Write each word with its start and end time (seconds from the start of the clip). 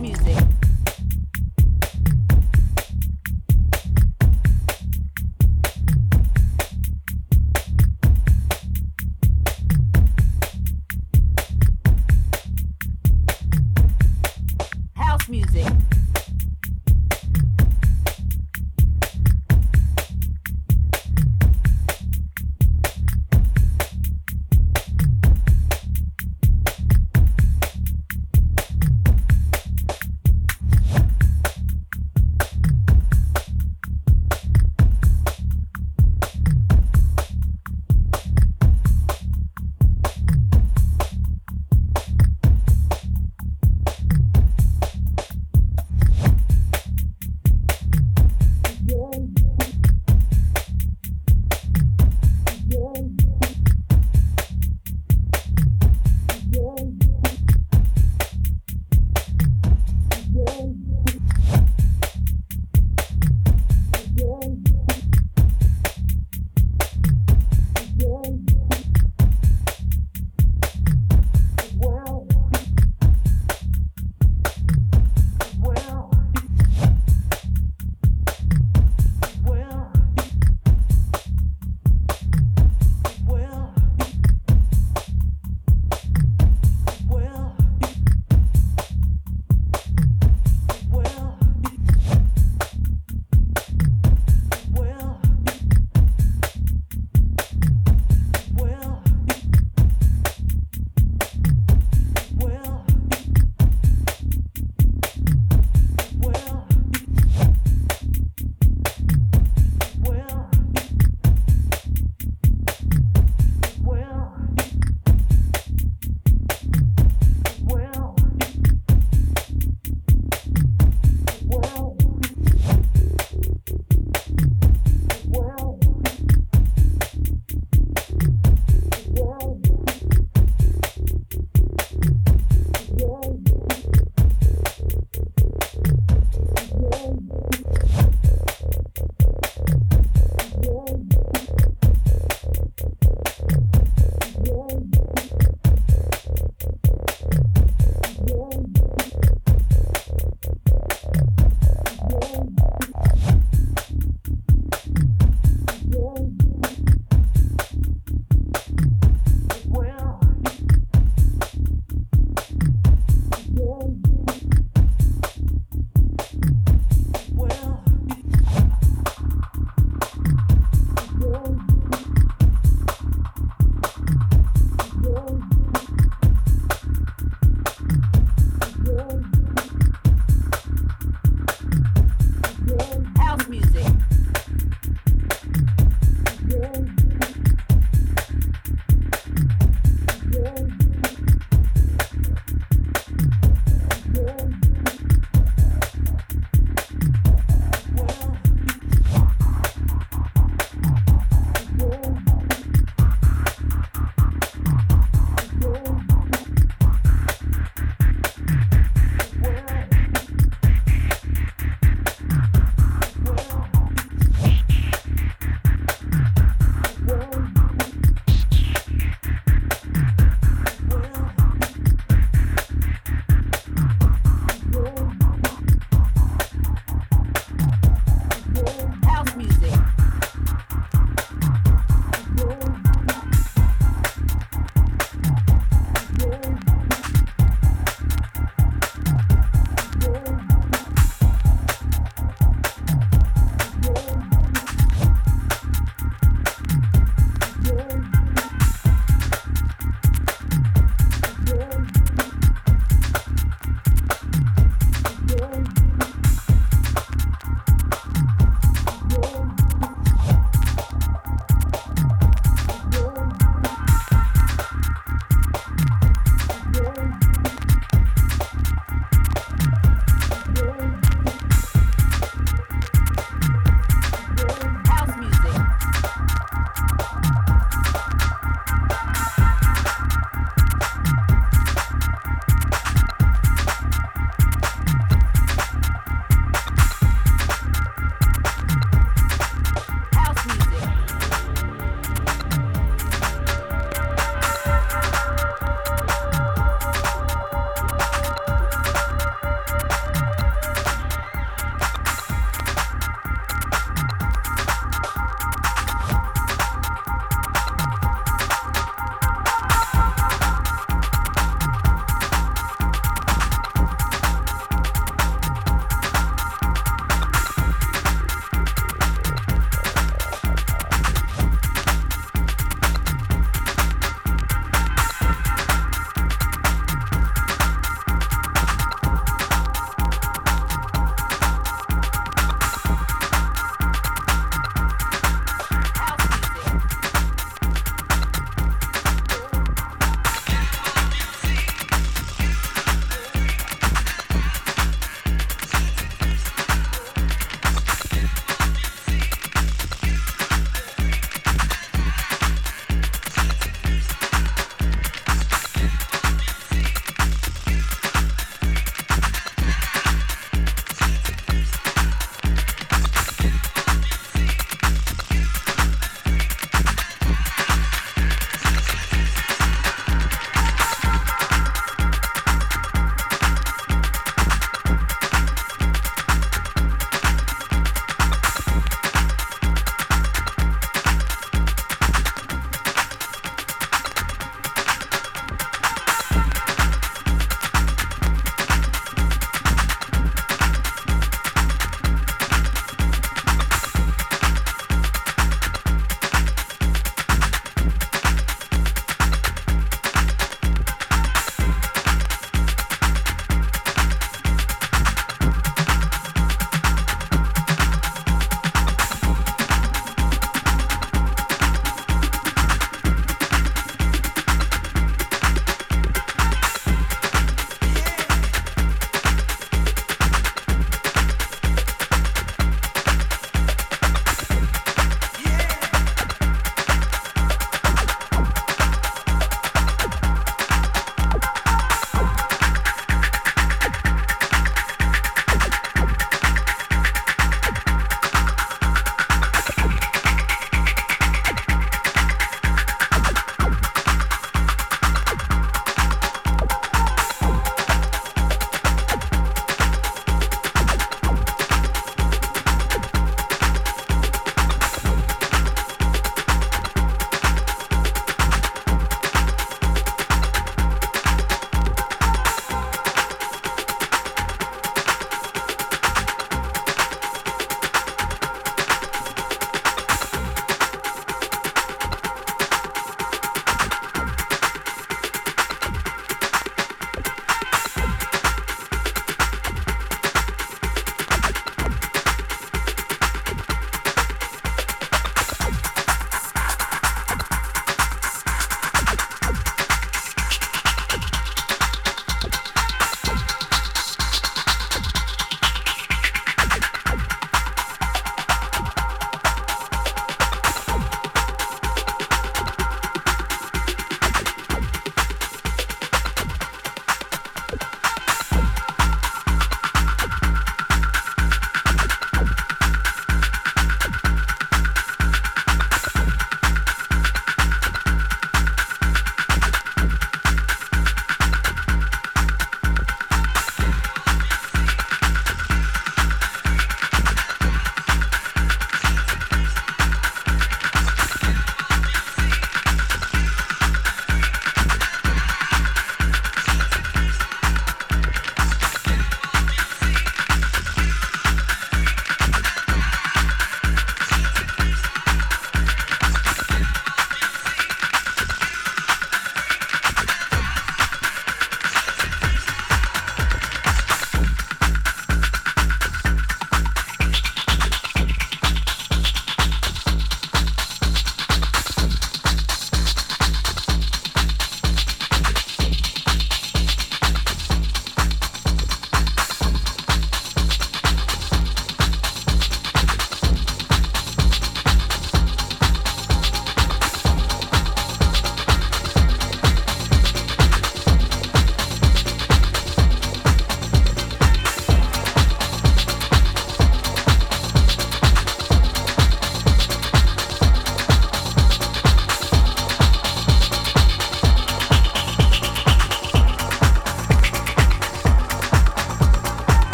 music. 0.00 0.47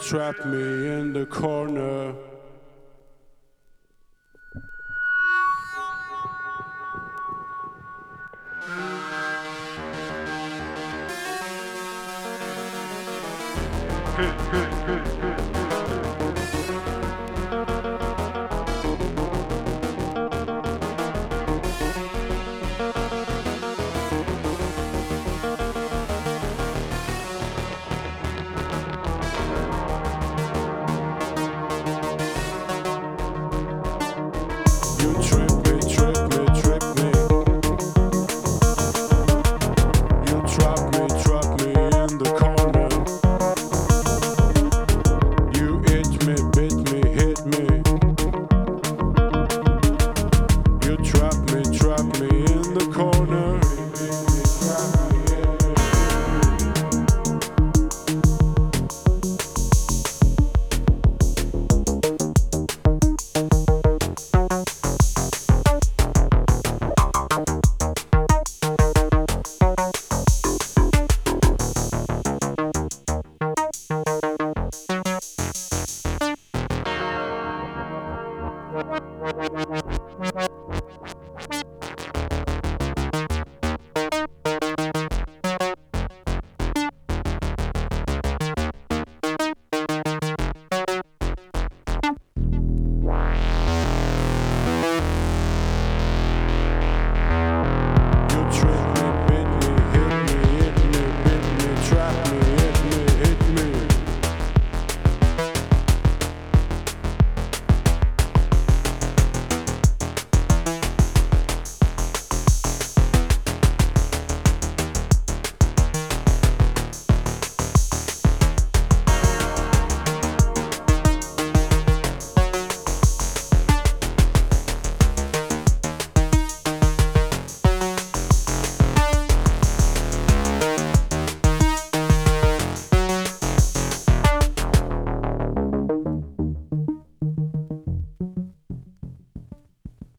trap 0.00 0.44
me, 0.44 0.58
me 0.58 0.88
in 0.88 1.12
the 1.12 1.26
corner. 1.26 1.65